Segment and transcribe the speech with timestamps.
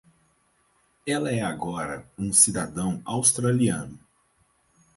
[1.05, 3.99] Ela é agora um cidadão australiano.